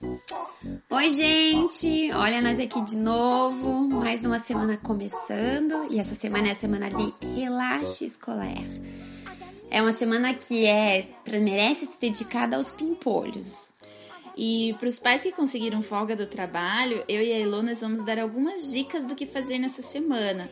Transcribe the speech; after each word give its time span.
Oi, 0.00 1.10
gente! 1.10 2.12
Olha, 2.12 2.40
nós 2.40 2.60
aqui 2.60 2.80
de 2.82 2.96
novo, 2.96 3.88
mais 3.88 4.24
uma 4.24 4.38
semana 4.38 4.76
começando 4.76 5.88
e 5.90 5.98
essa 5.98 6.14
semana 6.14 6.48
é 6.48 6.50
a 6.52 6.54
semana 6.54 6.88
de 6.88 7.12
relaxe 7.26 8.04
escolar. 8.04 8.54
É 9.68 9.82
uma 9.82 9.90
semana 9.90 10.32
que 10.34 10.66
é 10.66 11.08
merece 11.26 11.86
ser 11.86 11.98
dedicada 12.00 12.56
aos 12.56 12.70
pimpolhos. 12.70 13.52
E 14.36 14.76
para 14.78 14.88
os 14.88 15.00
pais 15.00 15.22
que 15.22 15.32
conseguiram 15.32 15.82
folga 15.82 16.14
do 16.14 16.28
trabalho, 16.28 17.02
eu 17.08 17.20
e 17.20 17.32
a 17.32 17.40
Ilona 17.40 17.74
vamos 17.74 18.04
dar 18.04 18.20
algumas 18.20 18.70
dicas 18.70 19.04
do 19.04 19.16
que 19.16 19.26
fazer 19.26 19.58
nessa 19.58 19.82
semana. 19.82 20.48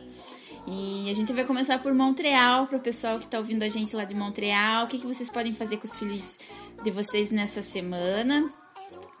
E 0.67 1.09
a 1.09 1.13
gente 1.13 1.31
vai 1.31 1.45
começar 1.45 1.81
por 1.81 1.93
Montreal, 1.93 2.67
para 2.67 2.77
o 2.77 2.81
pessoal 2.81 3.17
que 3.17 3.23
está 3.23 3.37
ouvindo 3.37 3.63
a 3.63 3.69
gente 3.69 3.95
lá 3.95 4.03
de 4.03 4.13
Montreal. 4.13 4.83
O 4.83 4.87
que, 4.89 4.99
que 4.99 5.07
vocês 5.07 5.29
podem 5.29 5.53
fazer 5.53 5.77
com 5.77 5.87
os 5.87 5.95
filhos 5.95 6.37
de 6.83 6.91
vocês 6.91 7.31
nessa 7.31 7.61
semana? 7.61 8.51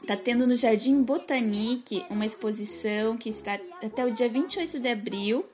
Tá 0.05 0.15
tendo 0.15 0.47
no 0.47 0.55
Jardim 0.55 1.01
Botanique 1.01 2.05
uma 2.09 2.25
exposição 2.25 3.17
que 3.17 3.29
está 3.29 3.59
até 3.83 4.05
o 4.05 4.11
dia 4.11 4.29
28 4.29 4.79
de 4.79 4.87
abril. 4.87 5.45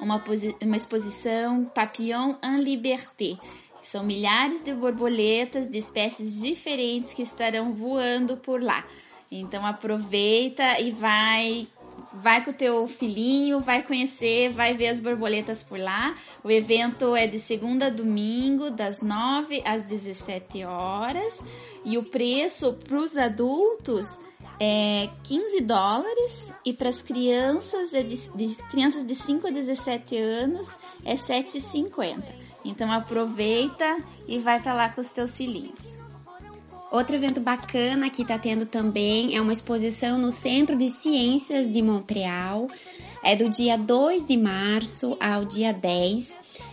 Uma, 0.00 0.22
uma 0.62 0.76
exposição 0.76 1.64
Papillon 1.64 2.34
en 2.42 2.60
Liberté. 2.62 3.36
São 3.82 4.04
milhares 4.04 4.60
de 4.60 4.72
borboletas 4.74 5.68
de 5.68 5.78
espécies 5.78 6.40
diferentes 6.40 7.12
que 7.12 7.22
estarão 7.22 7.72
voando 7.72 8.36
por 8.36 8.62
lá. 8.62 8.86
Então 9.30 9.64
aproveita 9.64 10.80
e 10.80 10.90
vai 10.90 11.66
vai 12.12 12.44
com 12.44 12.50
o 12.50 12.54
teu 12.54 12.86
filhinho, 12.88 13.60
vai 13.60 13.82
conhecer, 13.82 14.52
vai 14.52 14.74
ver 14.74 14.88
as 14.88 15.00
borboletas 15.00 15.62
por 15.62 15.78
lá. 15.78 16.14
O 16.42 16.50
evento 16.50 17.14
é 17.14 17.26
de 17.26 17.38
segunda 17.38 17.86
a 17.86 17.90
domingo, 17.90 18.70
das 18.70 19.02
9 19.02 19.62
às 19.64 19.82
17 19.82 20.64
horas. 20.64 21.44
E 21.84 21.96
o 21.98 22.04
preço 22.04 22.74
para 22.74 22.98
os 22.98 23.16
adultos 23.16 24.08
é 24.60 25.08
15 25.24 25.60
dólares 25.60 26.52
e 26.64 26.72
para 26.72 26.88
as 26.88 27.02
crianças 27.02 27.94
é 27.94 28.02
de, 28.02 28.16
de, 28.30 28.54
crianças 28.70 29.06
de 29.06 29.14
5 29.14 29.46
a 29.46 29.50
17 29.50 30.16
anos 30.16 30.76
é 31.04 31.14
7,50. 31.14 32.22
Então 32.64 32.90
aproveita 32.90 33.98
e 34.26 34.38
vai 34.38 34.60
para 34.60 34.74
lá 34.74 34.88
com 34.88 35.00
os 35.00 35.10
teus 35.10 35.36
filhinhos. 35.36 35.97
Outro 36.90 37.16
evento 37.16 37.38
bacana 37.38 38.08
que 38.08 38.22
está 38.22 38.38
tendo 38.38 38.64
também 38.64 39.36
é 39.36 39.40
uma 39.42 39.52
exposição 39.52 40.16
no 40.16 40.32
Centro 40.32 40.74
de 40.74 40.88
Ciências 40.88 41.70
de 41.70 41.82
Montreal. 41.82 42.66
É 43.22 43.36
do 43.36 43.50
dia 43.50 43.76
2 43.76 44.26
de 44.26 44.38
março 44.38 45.14
ao 45.20 45.44
dia 45.44 45.70
10. 45.70 46.28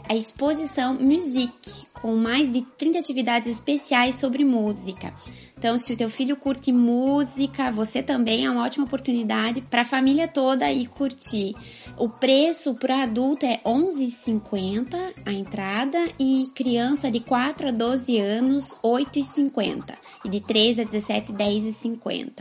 A 0.08 0.16
exposição 0.16 0.94
Musique, 0.94 1.86
com 2.02 2.16
mais 2.16 2.50
de 2.52 2.62
30 2.62 2.98
atividades 2.98 3.50
especiais 3.50 4.16
sobre 4.16 4.46
música. 4.46 5.14
Então, 5.58 5.78
se 5.78 5.94
o 5.94 5.98
teu 5.98 6.10
filho 6.10 6.36
curte 6.36 6.72
música, 6.72 7.72
você 7.72 8.04
também 8.04 8.46
é 8.46 8.50
uma 8.50 8.64
ótima 8.66 8.86
oportunidade 8.86 9.62
para 9.62 9.82
a 9.82 9.86
família 9.86 10.28
toda 10.28 10.72
ir 10.72 10.88
curtir. 10.88 11.56
O 11.98 12.10
preço 12.10 12.74
para 12.76 13.04
adulto 13.04 13.46
é 13.46 13.60
11,50 13.66 15.14
a 15.26 15.32
entrada 15.32 15.98
e 16.20 16.52
criança 16.54 17.10
de 17.10 17.22
4 17.22 17.70
a 17.70 17.72
12 17.72 18.20
anos 18.20 18.76
8,50 18.84 19.96
e 20.26 20.30
de 20.30 20.42
13 20.42 20.82
a 20.82 20.84
17 20.84 21.32
10,50. 21.32 22.32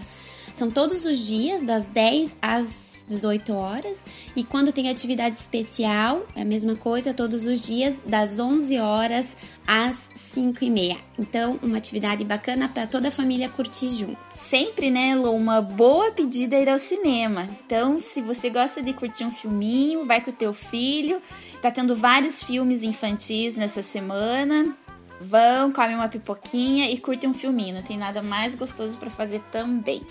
São 0.56 0.71
todos 0.71 1.05
os 1.05 1.27
dias 1.27 1.62
das 1.62 1.84
10 1.87 2.37
às 2.43 2.84
18 3.06 3.52
horas. 3.52 4.00
E 4.34 4.42
quando 4.44 4.72
tem 4.72 4.88
atividade 4.88 5.36
especial, 5.36 6.27
é 6.34 6.42
a 6.42 6.44
mesma 6.44 6.74
coisa, 6.74 7.14
todos 7.14 7.47
os 7.47 7.60
dias, 7.60 7.97
das 8.06 8.38
11 8.38 8.78
horas 8.78 9.28
às 9.66 9.97
5 10.33 10.64
e 10.64 10.70
meia. 10.70 10.97
Então, 11.19 11.58
uma 11.62 11.78
atividade 11.78 12.25
bacana 12.25 12.69
para 12.69 12.86
toda 12.86 13.08
a 13.08 13.10
família 13.10 13.48
curtir 13.48 13.88
junto. 13.91 14.19
Sempre, 14.48 14.91
né, 14.91 15.14
Lu, 15.14 15.32
uma 15.32 15.60
boa 15.60 16.10
pedida 16.10 16.56
é 16.56 16.62
ir 16.62 16.69
ao 16.69 16.78
cinema. 16.78 17.48
Então, 17.64 17.98
se 17.98 18.20
você 18.20 18.50
gosta 18.50 18.82
de 18.82 18.92
curtir 18.92 19.25
um 19.25 19.30
filminho, 19.30 20.05
vai 20.05 20.20
com 20.20 20.30
o 20.30 20.34
teu 20.34 20.52
filho. 20.52 21.20
Tá 21.62 21.70
tendo 21.70 21.97
vários 21.97 22.43
filmes 22.43 22.82
infantis 22.82 23.56
nessa 23.56 23.82
semana. 23.82 24.76
Vão, 25.20 25.72
come 25.72 25.94
uma 25.94 26.09
pipoquinha 26.09 26.91
e 26.91 26.98
curte 26.98 27.26
um 27.26 27.32
filminho. 27.32 27.76
Não 27.76 27.82
tem 27.82 27.97
nada 27.97 28.20
mais 28.22 28.54
gostoso 28.54 28.98
para 28.98 29.09
fazer 29.09 29.41
também. 29.50 30.03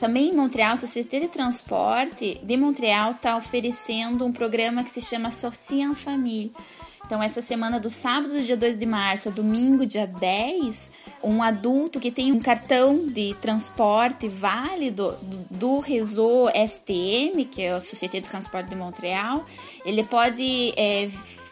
Também 0.00 0.30
em 0.30 0.34
Montreal, 0.34 0.74
a 0.74 0.76
Sociedade 0.76 1.26
de 1.26 1.32
Transporte 1.32 2.40
de 2.42 2.56
Montreal 2.56 3.12
está 3.12 3.36
oferecendo 3.36 4.26
um 4.26 4.32
programa 4.32 4.84
que 4.84 4.90
se 4.90 5.00
chama 5.00 5.30
Sortie 5.30 5.80
en 5.80 5.94
Famille. 5.94 6.52
Então, 7.06 7.22
essa 7.22 7.42
semana 7.42 7.78
do 7.78 7.90
sábado, 7.90 8.40
dia 8.40 8.56
2 8.56 8.78
de 8.78 8.86
março, 8.86 9.30
domingo, 9.30 9.84
dia 9.84 10.06
10, 10.06 10.90
um 11.22 11.42
adulto 11.42 12.00
que 12.00 12.10
tem 12.10 12.32
um 12.32 12.40
cartão 12.40 13.06
de 13.06 13.34
transporte 13.42 14.26
válido 14.26 15.14
do, 15.50 15.78
Réseau 15.80 16.48
STM, 16.48 17.44
que 17.44 17.62
é 17.62 17.72
a 17.72 17.80
Sociedade 17.80 18.22
de 18.22 18.30
Transporte 18.30 18.70
de 18.70 18.76
Montreal, 18.76 19.44
ele 19.84 20.02
pode 20.02 20.72
é, 20.78 21.10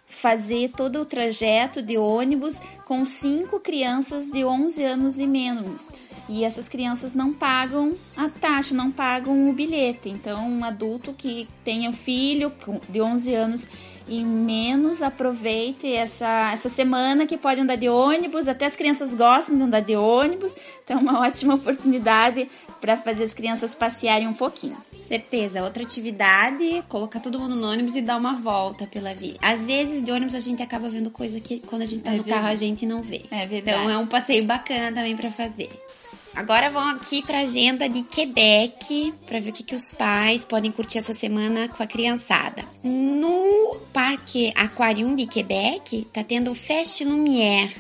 fazer 0.09 0.71
todo 0.71 1.01
o 1.01 1.05
trajeto 1.05 1.83
de 1.83 1.99
ônibus 1.99 2.59
com 2.87 3.05
cinco 3.05 3.61
crianças 3.61 4.29
de 4.29 4.45
11 4.45 4.83
anos 4.85 5.19
e 5.19 5.27
menos. 5.27 5.93
E 6.29 6.45
essas 6.45 6.69
crianças 6.69 7.15
não 7.15 7.33
pagam 7.33 7.95
a 8.17 8.29
taxa, 8.29 8.75
não 8.75 8.91
pagam 8.91 9.49
o 9.49 9.53
bilhete. 9.53 10.09
Então, 10.09 10.49
um 10.49 10.65
adulto 10.65 11.13
que 11.13 11.49
tenha 11.65 11.93
filho 11.93 12.53
de 12.89 13.01
11 13.01 13.35
anos 13.35 13.69
e 14.09 14.23
menos 14.23 15.03
aproveite 15.03 15.93
essa, 15.93 16.51
essa 16.53 16.69
semana 16.69 17.27
que 17.27 17.37
pode 17.37 17.61
andar 17.61 17.77
de 17.77 17.89
ônibus, 17.89 18.49
até 18.49 18.67
as 18.67 18.77
crianças 18.77 19.15
gostam 19.15 19.57
de 19.57 19.63
andar 19.63 19.81
de 19.81 19.97
ônibus, 19.97 20.55
então 20.85 20.99
é 20.99 21.01
uma 21.01 21.21
ótima 21.27 21.55
oportunidade 21.55 22.49
para 22.81 22.97
fazer 22.97 23.25
as 23.25 23.35
crianças 23.35 23.75
passearem 23.75 24.27
um 24.27 24.35
pouquinho. 24.35 24.77
Certeza, 25.07 25.63
outra 25.63 25.83
atividade, 25.83 26.83
colocar 26.89 27.21
todo 27.21 27.39
mundo 27.39 27.55
no 27.55 27.67
ônibus 27.67 27.97
e 27.97 28.01
dar 28.01 28.17
uma 28.17 28.35
volta 28.35 28.87
pela 28.87 29.13
via. 29.13 29.37
Às 29.43 29.67
vezes 29.67 30.03
de 30.03 30.11
ônibus 30.11 30.35
a 30.35 30.39
gente 30.39 30.63
acaba 30.63 30.89
vendo 30.89 31.11
coisa 31.11 31.39
que 31.39 31.61
quando 31.61 31.83
a 31.83 31.87
gente 31.87 32.03
tá 32.03 32.13
é 32.13 32.17
no 32.17 32.23
verdade. 32.23 32.41
carro 32.43 32.53
a 32.53 32.57
gente 32.57 32.87
não 32.87 33.03
vê. 33.03 33.23
É 33.31 33.45
verdade. 33.47 33.79
Então 33.79 33.91
é 33.91 33.99
um 33.99 34.07
passeio 34.07 34.45
bacana 34.45 34.95
também 34.95 35.15
para 35.15 35.31
fazer. 35.31 35.71
Agora 36.35 36.71
vamos 36.71 37.03
aqui 37.03 37.23
para 37.23 37.39
a 37.39 37.43
agenda 37.43 37.89
de 37.89 38.03
Quebec 38.03 39.13
para 39.27 39.39
ver 39.39 39.51
o 39.51 39.53
que, 39.53 39.63
que 39.63 39.75
os 39.75 39.93
pais 39.93 40.45
podem 40.45 40.73
curtir 40.73 40.99
essa 40.99 41.13
semana 41.13 41.69
com 41.69 41.83
a 41.83 41.87
criançada. 41.87 42.65
No 42.83 43.77
Parque 43.93 44.51
Aquarium 44.57 45.15
de 45.15 45.27
Quebec 45.27 46.07
tá 46.13 46.25
tendo 46.25 46.55
Feste 46.55 47.05
Lumière 47.05 47.71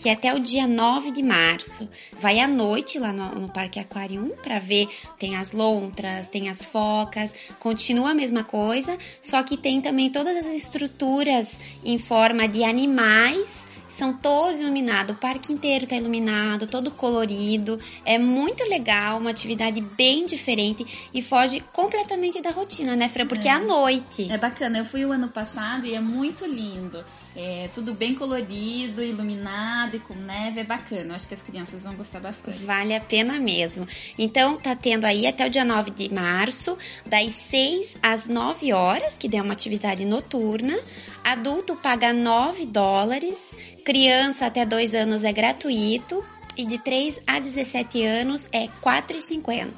que 0.00 0.08
é 0.08 0.12
até 0.12 0.32
o 0.32 0.40
dia 0.40 0.66
9 0.66 1.10
de 1.10 1.22
março. 1.22 1.86
Vai 2.18 2.40
à 2.40 2.48
noite 2.48 2.98
lá 2.98 3.12
no, 3.12 3.38
no 3.38 3.48
Parque 3.50 3.78
Aquarium 3.78 4.30
para 4.42 4.58
ver, 4.58 4.88
tem 5.18 5.36
as 5.36 5.52
lontras, 5.52 6.26
tem 6.26 6.48
as 6.48 6.64
focas, 6.64 7.30
continua 7.58 8.12
a 8.12 8.14
mesma 8.14 8.42
coisa, 8.42 8.96
só 9.20 9.42
que 9.42 9.58
tem 9.58 9.78
também 9.82 10.08
todas 10.08 10.34
as 10.38 10.56
estruturas 10.56 11.54
em 11.84 11.98
forma 11.98 12.48
de 12.48 12.64
animais 12.64 13.59
são 13.90 14.12
todos 14.12 14.60
iluminados, 14.60 15.14
o 15.14 15.18
parque 15.18 15.52
inteiro 15.52 15.84
está 15.84 15.96
iluminado, 15.96 16.66
todo 16.66 16.90
colorido. 16.90 17.78
É 18.04 18.18
muito 18.18 18.64
legal, 18.64 19.18
uma 19.18 19.30
atividade 19.30 19.80
bem 19.80 20.24
diferente 20.24 20.86
e 21.12 21.20
foge 21.20 21.60
completamente 21.72 22.40
da 22.40 22.50
rotina, 22.50 22.96
né, 22.96 23.08
Fran? 23.08 23.26
Porque 23.26 23.48
é, 23.48 23.50
é 23.50 23.54
à 23.54 23.58
noite. 23.58 24.30
É 24.30 24.38
bacana. 24.38 24.78
Eu 24.78 24.84
fui 24.84 25.04
o 25.04 25.12
ano 25.12 25.28
passado 25.28 25.86
e 25.86 25.94
é 25.94 26.00
muito 26.00 26.46
lindo. 26.46 27.04
É 27.36 27.68
tudo 27.74 27.94
bem 27.94 28.14
colorido, 28.14 29.02
iluminado 29.02 29.96
e 29.96 30.00
com 30.00 30.14
neve, 30.14 30.60
é 30.60 30.64
bacana. 30.64 31.10
Eu 31.10 31.14
acho 31.14 31.28
que 31.28 31.34
as 31.34 31.42
crianças 31.42 31.84
vão 31.84 31.94
gostar 31.94 32.20
bastante. 32.20 32.62
Vale 32.64 32.94
a 32.94 33.00
pena 33.00 33.38
mesmo. 33.38 33.86
Então, 34.18 34.56
tá 34.56 34.74
tendo 34.74 35.04
aí 35.04 35.26
até 35.26 35.46
o 35.46 35.50
dia 35.50 35.64
9 35.64 35.90
de 35.90 36.12
março, 36.12 36.76
das 37.06 37.32
6 37.48 37.96
às 38.02 38.26
9 38.26 38.72
horas, 38.72 39.16
que 39.16 39.34
é 39.36 39.42
uma 39.42 39.52
atividade 39.52 40.04
noturna. 40.04 40.78
Adulto 41.22 41.76
paga 41.76 42.12
9 42.12 42.66
dólares, 42.66 43.36
criança 43.80 44.46
até 44.46 44.64
2 44.64 44.94
anos 44.94 45.24
é 45.24 45.32
gratuito 45.32 46.24
e 46.56 46.64
de 46.64 46.78
3 46.78 47.16
a 47.26 47.38
17 47.38 48.04
anos 48.04 48.48
é 48.52 48.68
4,50. 48.82 49.70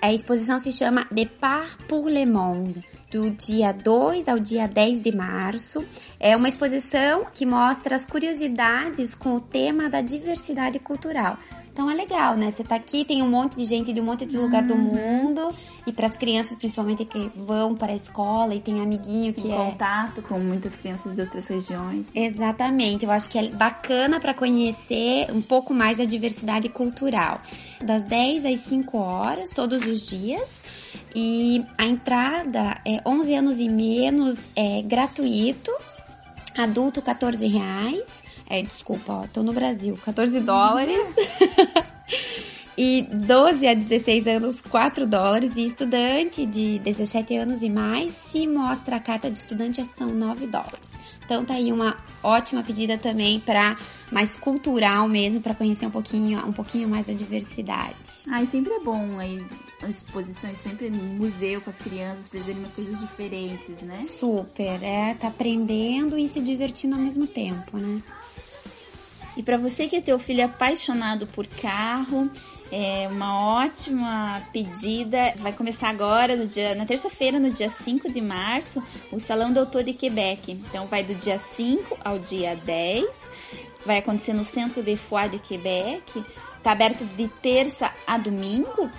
a 0.00 0.12
exposição 0.12 0.58
se 0.58 0.72
chama 0.72 1.06
Départ 1.10 1.76
pour 1.86 2.06
le 2.08 2.24
Monde, 2.24 2.82
do 3.10 3.30
dia 3.30 3.72
2 3.72 4.28
ao 4.28 4.38
dia 4.38 4.66
10 4.66 5.02
de 5.02 5.14
março. 5.14 5.84
É 6.18 6.34
uma 6.34 6.48
exposição 6.48 7.26
que 7.34 7.44
mostra 7.44 7.94
as 7.94 8.06
curiosidades 8.06 9.14
com 9.14 9.34
o 9.34 9.40
tema 9.40 9.90
da 9.90 10.00
diversidade 10.00 10.78
cultural. 10.78 11.36
Então 11.72 11.90
é 11.90 11.94
legal, 11.94 12.36
né? 12.36 12.50
Você 12.50 12.64
tá 12.64 12.74
aqui, 12.74 13.04
tem 13.04 13.22
um 13.22 13.28
monte 13.28 13.56
de 13.56 13.64
gente 13.64 13.92
de 13.92 14.00
um 14.00 14.04
monte 14.04 14.26
de 14.26 14.36
lugar 14.36 14.62
uhum. 14.62 14.68
do 14.68 14.76
mundo. 14.76 15.54
E 15.86 15.92
para 15.92 16.06
as 16.06 16.16
crianças, 16.16 16.54
principalmente, 16.56 17.04
que 17.04 17.30
vão 17.34 17.74
para 17.74 17.92
a 17.92 17.96
escola 17.96 18.54
e 18.54 18.60
tem 18.60 18.80
amiguinho 18.80 19.32
que 19.32 19.48
em 19.48 19.52
é. 19.52 19.56
contato 19.56 20.20
com 20.22 20.38
muitas 20.38 20.76
crianças 20.76 21.14
de 21.14 21.20
outras 21.20 21.48
regiões. 21.48 22.10
Exatamente. 22.14 23.04
Eu 23.04 23.10
acho 23.10 23.28
que 23.28 23.38
é 23.38 23.48
bacana 23.48 24.20
para 24.20 24.34
conhecer 24.34 25.30
um 25.32 25.40
pouco 25.40 25.72
mais 25.72 25.98
da 25.98 26.04
diversidade 26.04 26.68
cultural. 26.68 27.40
Das 27.80 28.02
10 28.02 28.46
às 28.46 28.60
5 28.60 28.98
horas, 28.98 29.50
todos 29.50 29.86
os 29.86 30.08
dias. 30.08 30.60
E 31.14 31.64
a 31.78 31.86
entrada 31.86 32.80
é 32.84 33.00
11 33.06 33.34
anos 33.34 33.60
e 33.60 33.68
menos, 33.68 34.38
é 34.54 34.82
gratuito. 34.82 35.72
Adulto, 36.58 37.00
14 37.00 37.46
reais. 37.46 38.19
É, 38.50 38.62
desculpa, 38.62 39.12
ó, 39.12 39.26
tô 39.32 39.44
no 39.44 39.52
Brasil. 39.52 39.96
14 40.04 40.40
dólares. 40.40 40.98
e 42.76 43.02
12 43.02 43.68
a 43.68 43.74
16 43.74 44.26
anos, 44.26 44.60
4 44.60 45.06
dólares. 45.06 45.52
E 45.54 45.66
estudante 45.66 46.44
de 46.44 46.80
17 46.80 47.36
anos 47.36 47.62
e 47.62 47.70
mais, 47.70 48.12
se 48.12 48.48
mostra 48.48 48.96
a 48.96 49.00
carta 49.00 49.30
de 49.30 49.38
estudante, 49.38 49.84
são 49.96 50.12
9 50.12 50.48
dólares. 50.48 50.90
Então 51.24 51.44
tá 51.44 51.54
aí 51.54 51.72
uma 51.72 51.96
ótima 52.24 52.60
pedida 52.64 52.98
também 52.98 53.38
para 53.38 53.76
mais 54.10 54.36
cultural 54.36 55.06
mesmo, 55.06 55.40
para 55.40 55.54
conhecer 55.54 55.86
um 55.86 55.90
pouquinho, 55.90 56.44
um 56.44 56.52
pouquinho 56.52 56.88
mais 56.88 57.06
da 57.06 57.12
diversidade. 57.12 57.94
Ai, 58.26 58.46
sempre 58.46 58.72
é 58.72 58.80
bom 58.80 59.16
aí 59.20 59.40
exposições 59.88 60.58
sempre 60.58 60.90
no 60.90 61.02
museu 61.02 61.60
com 61.60 61.70
as 61.70 61.78
crianças, 61.78 62.28
para 62.28 62.40
verem 62.40 62.58
umas 62.58 62.72
coisas 62.72 63.00
diferentes, 63.00 63.80
né? 63.80 64.00
Super, 64.02 64.82
é, 64.82 65.14
tá 65.14 65.28
aprendendo 65.28 66.18
e 66.18 66.26
se 66.28 66.40
divertindo 66.40 66.96
ao 66.96 67.00
mesmo 67.00 67.26
tempo, 67.26 67.78
né? 67.78 68.02
E 69.40 69.42
para 69.42 69.56
você 69.56 69.88
que 69.88 69.96
é 69.96 70.02
teu 70.02 70.18
filho 70.18 70.44
apaixonado 70.44 71.26
por 71.26 71.46
carro, 71.46 72.30
é 72.70 73.08
uma 73.10 73.62
ótima 73.62 74.42
pedida. 74.52 75.32
Vai 75.38 75.50
começar 75.50 75.88
agora, 75.88 76.36
no 76.36 76.46
dia, 76.46 76.74
na 76.74 76.84
terça-feira, 76.84 77.40
no 77.40 77.50
dia 77.50 77.70
5 77.70 78.12
de 78.12 78.20
março, 78.20 78.82
o 79.10 79.18
Salão 79.18 79.50
do 79.50 79.58
Autor 79.58 79.82
de 79.82 79.94
Quebec. 79.94 80.52
Então, 80.52 80.84
vai 80.84 81.02
do 81.02 81.14
dia 81.14 81.38
5 81.38 81.96
ao 82.04 82.18
dia 82.18 82.54
10. 82.54 83.30
Vai 83.86 83.96
acontecer 83.96 84.34
no 84.34 84.44
Centro 84.44 84.82
de 84.82 84.94
Foix 84.94 85.30
de 85.30 85.38
Quebec. 85.38 86.22
Está 86.58 86.72
aberto 86.72 87.06
de 87.16 87.26
terça 87.40 87.90
a 88.06 88.18
domingo. 88.18 88.90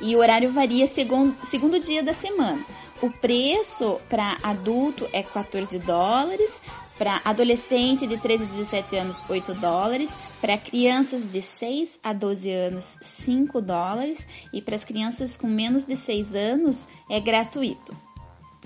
E 0.00 0.14
o 0.14 0.20
horário 0.20 0.52
varia 0.52 0.86
segundo, 0.86 1.34
segundo 1.42 1.80
dia 1.80 2.00
da 2.00 2.12
semana. 2.12 2.64
O 3.02 3.10
preço 3.10 4.00
para 4.08 4.38
adulto 4.40 5.10
é 5.12 5.24
14 5.24 5.80
dólares, 5.80 6.62
para 7.02 7.20
adolescente 7.24 8.06
de 8.06 8.16
13 8.16 8.44
a 8.44 8.46
17 8.46 8.96
anos, 8.96 9.24
8 9.28 9.54
dólares. 9.54 10.16
Para 10.40 10.56
crianças 10.56 11.26
de 11.26 11.42
6 11.42 11.98
a 12.00 12.12
12 12.12 12.48
anos, 12.48 12.96
5 13.02 13.60
dólares. 13.60 14.24
E 14.52 14.62
para 14.62 14.76
as 14.76 14.84
crianças 14.84 15.36
com 15.36 15.48
menos 15.48 15.84
de 15.84 15.96
6 15.96 16.36
anos, 16.36 16.86
é 17.10 17.18
gratuito. 17.18 17.92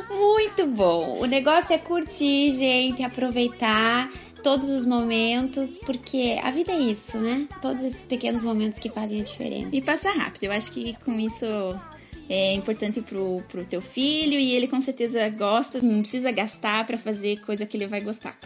Muito 0.10 0.66
bom. 0.66 1.20
O 1.20 1.26
negócio 1.26 1.74
é 1.74 1.78
curtir, 1.78 2.52
gente, 2.52 3.04
aproveitar 3.04 4.10
todos 4.42 4.70
os 4.72 4.86
momentos, 4.86 5.78
porque 5.86 6.40
a 6.42 6.50
vida 6.50 6.72
é 6.72 6.80
isso, 6.80 7.20
né? 7.20 7.48
Todos 7.62 7.84
esses 7.84 8.06
pequenos 8.06 8.42
momentos 8.42 8.80
que 8.80 8.90
fazem 8.90 9.22
a 9.22 9.24
diferença. 9.24 9.70
E 9.72 9.82
passa 9.84 10.12
rápido. 10.12 10.46
Eu 10.46 10.52
acho 10.52 10.72
que 10.72 10.98
com 11.06 11.20
isso 11.20 11.46
é 12.34 12.54
importante 12.54 13.02
pro, 13.02 13.44
pro 13.50 13.66
teu 13.66 13.82
filho 13.82 14.40
e 14.40 14.54
ele 14.54 14.66
com 14.66 14.80
certeza 14.80 15.28
gosta, 15.28 15.82
não 15.82 16.00
precisa 16.00 16.32
gastar 16.32 16.88
para 16.88 16.98
fazer 16.98 17.42
coisa 17.42 17.66
que 17.66 17.76
ele 17.76 17.88
vai 17.88 18.00
gostar. 18.00 18.38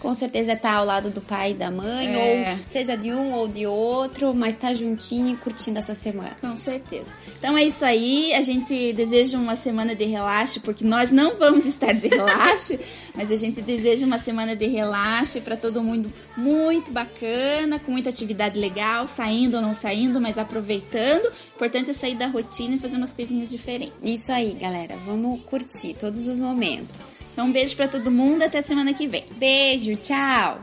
Com 0.00 0.14
certeza 0.14 0.56
tá 0.56 0.72
ao 0.72 0.84
lado 0.86 1.10
do 1.10 1.20
pai 1.20 1.50
e 1.50 1.54
da 1.54 1.70
mãe, 1.70 2.06
É. 2.08 2.52
ou 2.52 2.58
seja 2.68 2.96
de 2.96 3.12
um 3.12 3.32
ou 3.34 3.46
de 3.46 3.66
outro, 3.66 4.34
mas 4.34 4.56
tá 4.56 4.72
juntinho 4.72 5.28
e 5.34 5.36
curtindo 5.36 5.78
essa 5.78 5.94
semana. 5.94 6.36
Com 6.40 6.56
certeza. 6.56 7.12
Então 7.38 7.56
é 7.56 7.64
isso 7.64 7.84
aí. 7.84 8.32
A 8.34 8.40
gente 8.42 8.92
deseja 8.94 9.36
uma 9.36 9.56
semana 9.56 9.94
de 9.94 10.04
relaxo, 10.06 10.60
porque 10.62 10.84
nós 10.84 11.10
não 11.10 11.36
vamos 11.36 11.66
estar 11.68 11.92
de 11.92 12.08
relaxo, 12.08 12.78
mas 13.14 13.30
a 13.30 13.36
gente 13.36 13.60
deseja 13.60 14.06
uma 14.06 14.18
semana 14.18 14.56
de 14.56 14.66
relaxo 14.66 15.40
para 15.42 15.56
todo 15.56 15.82
mundo 15.82 16.10
muito 16.36 16.90
bacana, 16.90 17.78
com 17.78 17.92
muita 17.92 18.08
atividade 18.08 18.58
legal, 18.58 19.06
saindo 19.06 19.56
ou 19.58 19.62
não 19.62 19.74
saindo, 19.74 20.18
mas 20.20 20.38
aproveitando. 20.38 21.26
O 21.26 21.54
importante 21.56 21.90
é 21.90 21.92
sair 21.92 22.14
da 22.14 22.26
rotina 22.26 22.76
e 22.76 22.78
fazer 22.78 22.96
umas 22.96 23.12
coisinhas 23.12 23.50
diferentes. 23.50 23.92
Isso 24.02 24.32
aí, 24.32 24.54
galera. 24.54 24.96
Vamos 25.04 25.42
curtir 25.42 25.92
todos 25.94 26.26
os 26.26 26.40
momentos. 26.40 27.19
Então 27.40 27.48
um 27.48 27.52
beijo 27.52 27.74
para 27.74 27.88
todo 27.88 28.10
mundo, 28.10 28.42
até 28.42 28.60
semana 28.60 28.92
que 28.92 29.06
vem. 29.06 29.24
Beijo, 29.38 29.96
tchau! 29.96 30.62